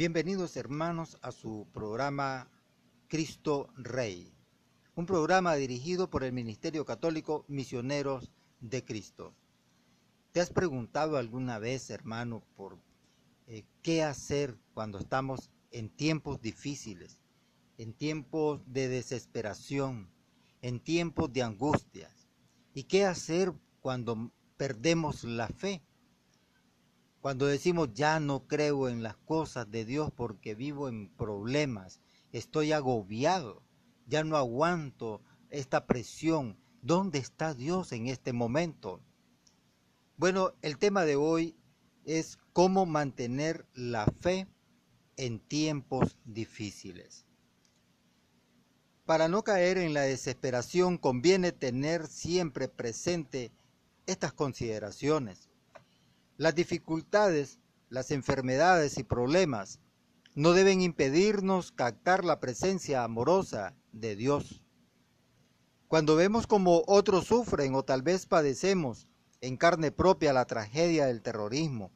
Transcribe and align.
Bienvenidos 0.00 0.56
hermanos 0.56 1.18
a 1.20 1.30
su 1.30 1.68
programa 1.74 2.48
Cristo 3.06 3.68
Rey, 3.76 4.32
un 4.94 5.04
programa 5.04 5.54
dirigido 5.56 6.08
por 6.08 6.24
el 6.24 6.32
Ministerio 6.32 6.86
Católico 6.86 7.44
Misioneros 7.48 8.32
de 8.60 8.82
Cristo. 8.82 9.34
¿Te 10.32 10.40
has 10.40 10.48
preguntado 10.48 11.18
alguna 11.18 11.58
vez, 11.58 11.90
hermano, 11.90 12.42
por 12.56 12.78
eh, 13.46 13.66
qué 13.82 14.02
hacer 14.02 14.56
cuando 14.72 14.96
estamos 14.96 15.50
en 15.70 15.90
tiempos 15.90 16.40
difíciles, 16.40 17.20
en 17.76 17.92
tiempos 17.92 18.62
de 18.64 18.88
desesperación, 18.88 20.08
en 20.62 20.80
tiempos 20.80 21.30
de 21.30 21.42
angustias? 21.42 22.26
¿Y 22.72 22.84
qué 22.84 23.04
hacer 23.04 23.52
cuando 23.82 24.32
perdemos 24.56 25.24
la 25.24 25.48
fe? 25.48 25.82
Cuando 27.20 27.46
decimos 27.46 27.90
ya 27.92 28.18
no 28.18 28.46
creo 28.46 28.88
en 28.88 29.02
las 29.02 29.16
cosas 29.16 29.70
de 29.70 29.84
Dios 29.84 30.10
porque 30.10 30.54
vivo 30.54 30.88
en 30.88 31.10
problemas, 31.10 32.00
estoy 32.32 32.72
agobiado, 32.72 33.62
ya 34.06 34.24
no 34.24 34.36
aguanto 34.36 35.20
esta 35.50 35.86
presión. 35.86 36.58
¿Dónde 36.82 37.18
está 37.18 37.52
Dios 37.52 37.92
en 37.92 38.06
este 38.06 38.32
momento? 38.32 39.02
Bueno, 40.16 40.54
el 40.62 40.78
tema 40.78 41.04
de 41.04 41.16
hoy 41.16 41.56
es 42.06 42.38
cómo 42.54 42.86
mantener 42.86 43.66
la 43.74 44.06
fe 44.06 44.48
en 45.18 45.40
tiempos 45.40 46.16
difíciles. 46.24 47.26
Para 49.04 49.28
no 49.28 49.42
caer 49.42 49.76
en 49.76 49.92
la 49.92 50.02
desesperación 50.02 50.96
conviene 50.96 51.52
tener 51.52 52.06
siempre 52.06 52.68
presente 52.68 53.52
estas 54.06 54.32
consideraciones. 54.32 55.49
Las 56.40 56.54
dificultades, 56.54 57.58
las 57.90 58.10
enfermedades 58.10 58.96
y 58.96 59.04
problemas 59.04 59.78
no 60.34 60.52
deben 60.52 60.80
impedirnos 60.80 61.70
captar 61.70 62.24
la 62.24 62.40
presencia 62.40 63.04
amorosa 63.04 63.76
de 63.92 64.16
Dios. 64.16 64.62
Cuando 65.86 66.16
vemos 66.16 66.46
como 66.46 66.82
otros 66.86 67.26
sufren 67.26 67.74
o 67.74 67.82
tal 67.82 68.00
vez 68.00 68.24
padecemos 68.24 69.06
en 69.42 69.58
carne 69.58 69.92
propia 69.92 70.32
la 70.32 70.46
tragedia 70.46 71.04
del 71.04 71.20
terrorismo, 71.20 71.92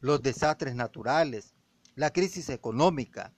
los 0.00 0.22
desastres 0.22 0.74
naturales, 0.74 1.52
la 1.94 2.10
crisis 2.10 2.48
económica 2.48 3.34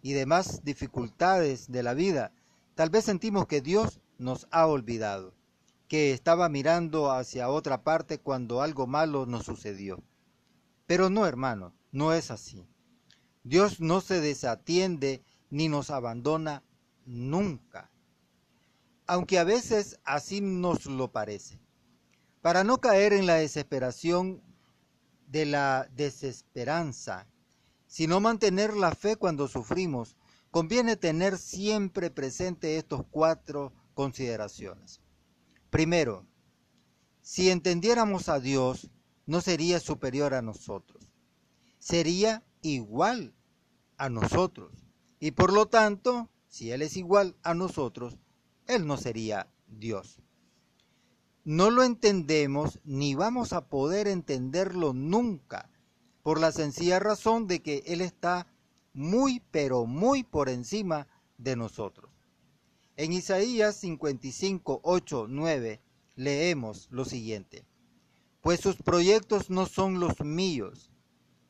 y 0.00 0.14
demás 0.14 0.64
dificultades 0.64 1.70
de 1.70 1.82
la 1.82 1.92
vida, 1.92 2.32
tal 2.74 2.88
vez 2.88 3.04
sentimos 3.04 3.46
que 3.46 3.60
Dios 3.60 4.00
nos 4.16 4.48
ha 4.50 4.66
olvidado 4.66 5.34
que 5.94 6.10
estaba 6.10 6.48
mirando 6.48 7.12
hacia 7.12 7.48
otra 7.48 7.84
parte 7.84 8.18
cuando 8.18 8.62
algo 8.62 8.88
malo 8.88 9.26
nos 9.26 9.44
sucedió. 9.44 10.02
Pero 10.86 11.08
no, 11.08 11.24
hermano, 11.24 11.72
no 11.92 12.12
es 12.12 12.32
así. 12.32 12.66
Dios 13.44 13.78
no 13.78 14.00
se 14.00 14.20
desatiende 14.20 15.22
ni 15.50 15.68
nos 15.68 15.90
abandona 15.90 16.64
nunca, 17.06 17.92
aunque 19.06 19.38
a 19.38 19.44
veces 19.44 20.00
así 20.02 20.40
nos 20.40 20.86
lo 20.86 21.12
parece. 21.12 21.60
Para 22.42 22.64
no 22.64 22.78
caer 22.78 23.12
en 23.12 23.26
la 23.26 23.34
desesperación 23.34 24.42
de 25.28 25.46
la 25.46 25.88
desesperanza, 25.94 27.28
sino 27.86 28.18
mantener 28.18 28.74
la 28.74 28.96
fe 28.96 29.14
cuando 29.14 29.46
sufrimos, 29.46 30.16
conviene 30.50 30.96
tener 30.96 31.38
siempre 31.38 32.10
presente 32.10 32.78
estos 32.78 33.04
cuatro 33.12 33.72
consideraciones. 33.94 35.03
Primero, 35.74 36.24
si 37.20 37.50
entendiéramos 37.50 38.28
a 38.28 38.38
Dios, 38.38 38.92
no 39.26 39.40
sería 39.40 39.80
superior 39.80 40.32
a 40.32 40.40
nosotros, 40.40 41.10
sería 41.80 42.44
igual 42.62 43.34
a 43.96 44.08
nosotros. 44.08 44.70
Y 45.18 45.32
por 45.32 45.52
lo 45.52 45.66
tanto, 45.66 46.30
si 46.46 46.70
Él 46.70 46.80
es 46.82 46.96
igual 46.96 47.34
a 47.42 47.54
nosotros, 47.54 48.20
Él 48.68 48.86
no 48.86 48.96
sería 48.96 49.50
Dios. 49.66 50.22
No 51.42 51.72
lo 51.72 51.82
entendemos 51.82 52.78
ni 52.84 53.16
vamos 53.16 53.52
a 53.52 53.66
poder 53.66 54.06
entenderlo 54.06 54.92
nunca, 54.92 55.72
por 56.22 56.38
la 56.38 56.52
sencilla 56.52 57.00
razón 57.00 57.48
de 57.48 57.62
que 57.62 57.82
Él 57.86 58.00
está 58.00 58.46
muy, 58.92 59.42
pero 59.50 59.86
muy 59.86 60.22
por 60.22 60.50
encima 60.50 61.08
de 61.36 61.56
nosotros. 61.56 62.12
En 62.96 63.12
Isaías 63.12 63.74
55, 63.76 64.80
8, 64.84 65.26
9 65.28 65.80
leemos 66.14 66.86
lo 66.92 67.04
siguiente. 67.04 67.66
Pues 68.40 68.60
sus 68.60 68.76
proyectos 68.76 69.50
no 69.50 69.66
son 69.66 69.98
los 69.98 70.20
míos 70.20 70.92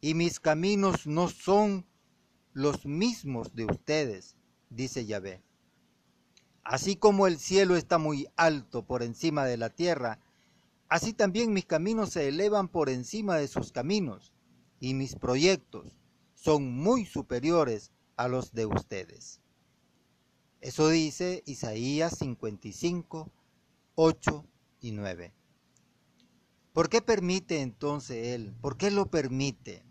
y 0.00 0.14
mis 0.14 0.40
caminos 0.40 1.06
no 1.06 1.28
son 1.28 1.84
los 2.54 2.86
mismos 2.86 3.54
de 3.54 3.66
ustedes, 3.66 4.36
dice 4.70 5.04
Yahvé. 5.04 5.42
Así 6.62 6.96
como 6.96 7.26
el 7.26 7.38
cielo 7.38 7.76
está 7.76 7.98
muy 7.98 8.26
alto 8.36 8.86
por 8.86 9.02
encima 9.02 9.44
de 9.44 9.58
la 9.58 9.68
tierra, 9.68 10.20
así 10.88 11.12
también 11.12 11.52
mis 11.52 11.66
caminos 11.66 12.08
se 12.10 12.26
elevan 12.26 12.68
por 12.68 12.88
encima 12.88 13.36
de 13.36 13.48
sus 13.48 13.70
caminos, 13.70 14.32
y 14.80 14.94
mis 14.94 15.14
proyectos 15.14 15.98
son 16.32 16.74
muy 16.74 17.04
superiores 17.04 17.92
a 18.16 18.28
los 18.28 18.54
de 18.54 18.64
ustedes. 18.64 19.43
Eso 20.64 20.88
dice 20.88 21.42
Isaías 21.44 22.16
55, 22.16 23.30
8 23.96 24.46
y 24.80 24.92
9. 24.92 25.34
¿Por 26.72 26.88
qué 26.88 27.02
permite 27.02 27.60
entonces 27.60 28.28
Él? 28.28 28.54
¿Por 28.62 28.78
qué 28.78 28.90
lo 28.90 29.10
permite? 29.10 29.84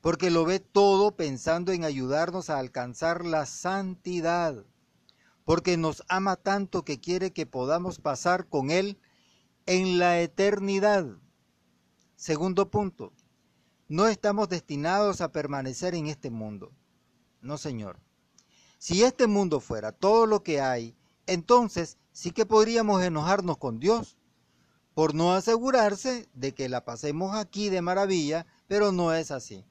Porque 0.00 0.32
lo 0.32 0.44
ve 0.44 0.58
todo 0.58 1.14
pensando 1.14 1.70
en 1.70 1.84
ayudarnos 1.84 2.50
a 2.50 2.58
alcanzar 2.58 3.24
la 3.24 3.46
santidad. 3.46 4.66
Porque 5.44 5.76
nos 5.76 6.02
ama 6.08 6.34
tanto 6.34 6.84
que 6.84 6.98
quiere 6.98 7.32
que 7.32 7.46
podamos 7.46 8.00
pasar 8.00 8.48
con 8.48 8.72
Él 8.72 8.98
en 9.66 10.00
la 10.00 10.20
eternidad. 10.20 11.06
Segundo 12.16 12.72
punto, 12.72 13.12
no 13.86 14.08
estamos 14.08 14.48
destinados 14.48 15.20
a 15.20 15.30
permanecer 15.30 15.94
en 15.94 16.08
este 16.08 16.30
mundo. 16.30 16.72
No, 17.40 17.56
Señor. 17.56 18.00
Si 18.80 19.02
este 19.02 19.26
mundo 19.26 19.60
fuera 19.60 19.92
todo 19.92 20.24
lo 20.24 20.42
que 20.42 20.62
hay, 20.62 20.96
entonces 21.26 21.98
sí 22.12 22.30
que 22.30 22.46
podríamos 22.46 23.02
enojarnos 23.02 23.58
con 23.58 23.78
Dios 23.78 24.16
por 24.94 25.14
no 25.14 25.34
asegurarse 25.34 26.30
de 26.32 26.54
que 26.54 26.70
la 26.70 26.86
pasemos 26.86 27.36
aquí 27.36 27.68
de 27.68 27.82
maravilla, 27.82 28.46
pero 28.68 28.90
no 28.90 29.12
es 29.12 29.32
así. 29.32 29.66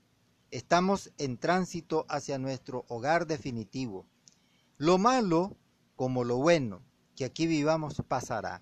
Estamos 0.51 1.11
en 1.17 1.39
tránsito 1.39 2.05
hacia 2.07 2.37
nuestro 2.37 2.85
hogar 2.87 3.25
definitivo. 3.25 4.05
Lo 4.77 4.99
malo, 4.99 5.57
como 5.95 6.23
lo 6.23 6.37
bueno, 6.37 6.83
que 7.15 7.25
aquí 7.25 7.47
vivamos 7.47 8.03
pasará. 8.07 8.61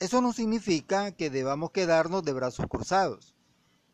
Eso 0.00 0.20
no 0.20 0.32
significa 0.32 1.12
que 1.12 1.30
debamos 1.30 1.70
quedarnos 1.70 2.24
de 2.24 2.32
brazos 2.32 2.66
cruzados. 2.66 3.36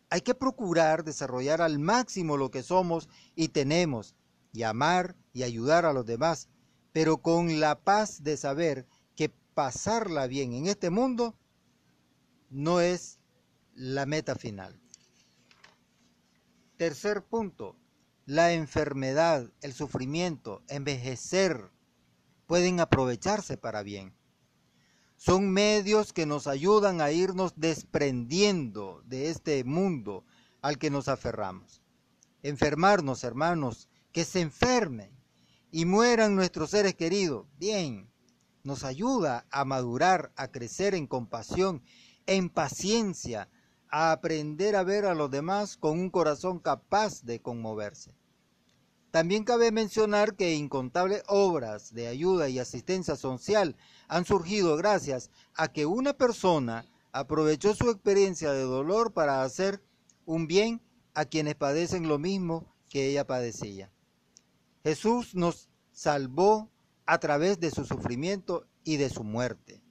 Hay 0.09 0.23
que 0.23 0.35
procurar 0.35 1.05
desarrollar 1.05 1.61
al 1.61 1.79
máximo 1.79 2.39
lo 2.39 2.51
que 2.51 2.63
somos 2.63 3.11
y 3.35 3.49
tenemos 3.49 4.15
y 4.53 4.63
amar 4.63 5.17
y 5.33 5.43
ayudar 5.43 5.85
a 5.85 5.93
los 5.93 6.07
demás, 6.07 6.49
pero 6.93 7.19
con 7.19 7.61
la 7.61 7.81
paz 7.81 8.23
de 8.23 8.37
saber 8.37 8.87
que 9.15 9.29
pasarla 9.29 10.27
bien 10.27 10.53
en 10.53 10.67
este 10.67 10.91
mundo 10.91 11.37
no 12.51 12.81
es 12.81 13.19
la 13.75 14.07
meta 14.07 14.35
final. 14.35 14.81
Tercer 16.77 17.25
punto, 17.25 17.77
la 18.25 18.53
enfermedad, 18.53 19.51
el 19.63 19.73
sufrimiento, 19.73 20.63
envejecer, 20.69 21.71
pueden 22.47 22.81
aprovecharse 22.81 23.57
para 23.57 23.83
bien. 23.83 24.15
Son 25.17 25.51
medios 25.51 26.13
que 26.13 26.27
nos 26.27 26.47
ayudan 26.47 27.01
a 27.01 27.11
irnos 27.11 27.55
desprendiendo 27.57 29.03
de 29.07 29.31
este 29.31 29.65
mundo 29.65 30.25
al 30.63 30.79
que 30.79 30.91
nos 30.91 31.09
aferramos. 31.09 31.83
Enfermarnos, 32.43 33.25
hermanos, 33.25 33.89
que 34.13 34.25
se 34.25 34.41
enfermen 34.41 35.11
y 35.71 35.85
mueran 35.85 36.35
nuestros 36.35 36.71
seres 36.71 36.95
queridos. 36.95 37.47
Bien, 37.59 38.11
nos 38.65 38.85
ayuda 38.85 39.47
a 39.51 39.65
madurar, 39.65 40.33
a 40.37 40.49
crecer 40.49 40.95
en 40.95 41.07
compasión, 41.07 41.83
en 42.27 42.51
paciencia, 42.51 43.49
a 43.91 44.13
aprender 44.13 44.77
a 44.77 44.83
ver 44.83 45.07
a 45.07 45.15
los 45.15 45.31
demás 45.31 45.77
con 45.77 45.99
un 45.99 46.11
corazón 46.11 46.59
capaz 46.59 47.23
de 47.23 47.41
conmoverse. 47.41 48.15
También 49.11 49.45
cabe 49.45 49.73
mencionar 49.73 50.37
que 50.37 50.55
incontables 50.55 51.23
obras 51.29 51.95
de 51.95 52.09
ayuda 52.09 52.51
y 52.51 52.59
asistencia 52.59 53.17
social 53.17 53.77
han 54.07 54.27
surgido 54.27 54.77
gracias 54.77 55.31
a 55.55 55.69
que 55.69 55.87
una 55.87 56.13
persona 56.13 56.85
aprovechó 57.13 57.75
su 57.75 57.91
experiencia 57.91 58.53
de 58.53 58.63
dolor 58.63 59.15
para 59.15 59.43
hacer 59.43 59.83
un 60.27 60.47
bien 60.47 60.83
a 61.15 61.25
quienes 61.25 61.55
padecen 61.55 62.07
lo 62.07 62.19
mismo 62.19 62.67
que 62.91 63.09
ella 63.09 63.27
padecía. 63.27 63.91
Jesús 64.89 65.35
nos 65.35 65.69
salvó 65.93 66.71
a 67.05 67.19
través 67.19 67.61
de 67.61 67.71
su 67.71 67.85
sufrimiento 67.85 68.67
y 68.85 68.97
de 68.97 69.11
su 69.11 69.23
muerte. 69.23 69.83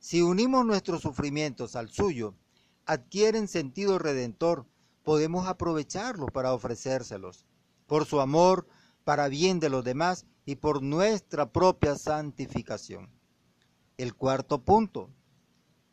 Si 0.00 0.22
unimos 0.22 0.66
nuestros 0.66 1.02
sufrimientos 1.02 1.76
al 1.76 1.88
suyo, 1.88 2.34
adquieren 2.84 3.46
sentido 3.46 4.00
redentor, 4.00 4.66
podemos 5.04 5.46
aprovecharlos 5.46 6.32
para 6.32 6.52
ofrecérselos, 6.52 7.46
por 7.86 8.04
su 8.04 8.20
amor, 8.20 8.66
para 9.04 9.28
bien 9.28 9.60
de 9.60 9.68
los 9.68 9.84
demás 9.84 10.26
y 10.46 10.56
por 10.56 10.82
nuestra 10.82 11.52
propia 11.52 11.94
santificación. 11.94 13.08
El 13.98 14.16
cuarto 14.16 14.64
punto. 14.64 15.10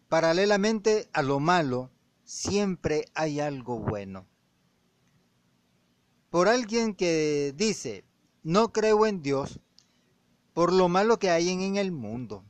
Paralelamente 0.07 1.11
a 1.13 1.21
lo 1.21 1.39
malo, 1.39 1.91
siempre 2.23 3.05
hay 3.13 3.39
algo 3.39 3.77
bueno. 3.77 4.25
Por 6.29 6.47
alguien 6.47 6.93
que 6.93 7.53
dice, 7.55 8.05
no 8.43 8.71
creo 8.71 9.07
en 9.07 9.23
Dios, 9.23 9.59
por 10.53 10.71
lo 10.71 10.87
malo 10.87 11.17
que 11.17 11.31
hay 11.31 11.49
en 11.49 11.77
el 11.77 11.91
mundo. 11.91 12.45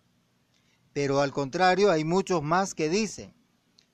Pero 0.92 1.22
al 1.22 1.32
contrario, 1.32 1.90
hay 1.90 2.04
muchos 2.04 2.44
más 2.44 2.76
que 2.76 2.90
dicen, 2.90 3.34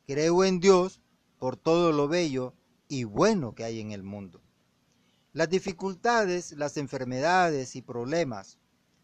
creo 0.07 0.43
en 0.43 0.59
Dios 0.59 1.01
por 1.37 1.55
todo 1.55 1.91
lo 1.91 2.07
bello 2.07 2.55
y 2.87 3.03
bueno 3.03 3.53
que 3.53 3.63
hay 3.63 3.79
en 3.79 3.91
el 3.91 4.01
mundo. 4.01 4.41
Las 5.33 5.49
dificultades, 5.49 6.53
las 6.53 6.77
enfermedades 6.77 7.75
y 7.75 7.83
problemas 7.83 8.57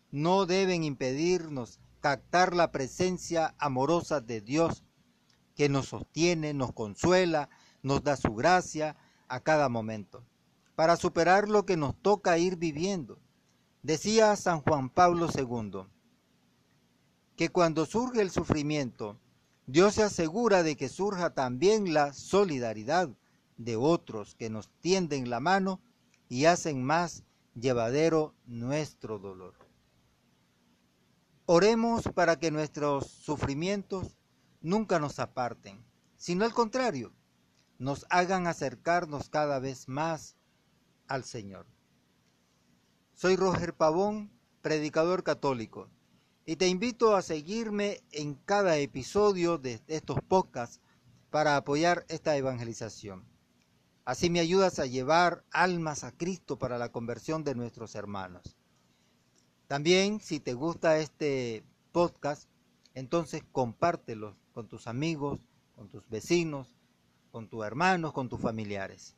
no 0.10 0.48
deben 0.48 0.84
impedirnos 0.84 1.80
captar 2.00 2.56
la 2.56 2.72
presencia 2.72 3.54
amorosa 3.60 4.20
de 4.20 4.42
Dios 4.42 4.84
que 5.56 5.70
nos 5.70 5.90
sostiene, 5.90 6.56
nos 6.56 6.74
consuela, 6.74 7.50
nos 7.84 8.04
da 8.04 8.16
su 8.16 8.34
gracia 8.34 8.96
a 9.28 9.42
cada 9.42 9.70
momento, 9.70 10.26
para 10.82 10.96
superar 10.96 11.48
lo 11.48 11.64
que 11.64 11.78
nos 11.78 11.96
toca 11.96 12.40
ir 12.40 12.56
viviendo. 12.56 13.20
Decía 13.84 14.36
San 14.36 14.62
Juan 14.62 14.90
Pablo 14.90 15.28
II, 15.32 15.84
que 17.36 17.50
cuando 17.50 17.86
surge 17.86 18.20
el 18.20 18.32
sufrimiento, 18.32 19.20
Dios 19.68 19.94
se 19.94 20.02
asegura 20.02 20.64
de 20.64 20.76
que 20.76 20.90
surja 20.90 21.36
también 21.36 21.94
la 21.94 22.14
solidaridad 22.14 23.12
de 23.58 23.76
otros 23.76 24.34
que 24.34 24.50
nos 24.50 24.72
tienden 24.80 25.30
la 25.30 25.40
mano 25.40 25.80
y 26.30 26.46
hacen 26.46 26.84
más 26.84 27.26
llevadero 27.54 28.34
nuestro 28.48 29.20
dolor. 29.20 29.54
Oremos 31.46 32.06
para 32.16 32.40
que 32.40 32.50
nuestros 32.50 33.06
sufrimientos 33.06 34.18
nunca 34.62 34.98
nos 34.98 35.20
aparten, 35.20 35.86
sino 36.18 36.44
al 36.44 36.56
contrario, 36.56 37.14
nos 37.78 38.08
hagan 38.10 38.48
acercarnos 38.48 39.30
cada 39.30 39.60
vez 39.60 39.88
más 39.88 40.41
al 41.12 41.26
Señor. 41.26 41.66
Soy 43.14 43.36
Roger 43.36 43.74
Pavón, 43.74 44.32
predicador 44.62 45.24
católico 45.24 45.90
y 46.46 46.56
te 46.56 46.70
invito 46.70 47.16
a 47.16 47.22
seguirme 47.22 48.02
en 48.12 48.36
cada 48.36 48.78
episodio 48.78 49.58
de 49.58 49.82
estos 49.88 50.20
podcasts 50.22 50.80
para 51.30 51.58
apoyar 51.58 52.06
esta 52.08 52.38
evangelización. 52.38 53.26
Así 54.06 54.30
me 54.30 54.40
ayudas 54.40 54.80
a 54.80 54.86
llevar 54.86 55.44
almas 55.52 56.06
a 56.06 56.14
Cristo 56.14 56.58
para 56.58 56.78
la 56.78 56.94
conversión 56.94 57.44
de 57.44 57.56
nuestros 57.56 57.94
hermanos. 57.96 58.56
También, 59.68 60.22
si 60.22 60.40
te 60.40 60.54
gusta 60.54 60.98
este 60.98 61.64
podcast, 61.92 62.50
entonces 62.94 63.44
compártelo 63.52 64.38
con 64.54 64.70
tus 64.70 64.88
amigos, 64.88 65.42
con 65.76 65.90
tus 65.90 66.08
vecinos, 66.10 66.74
con 67.32 67.50
tus 67.50 67.66
hermanos, 67.66 68.14
con 68.14 68.30
tus 68.30 68.40
familiares. 68.40 69.16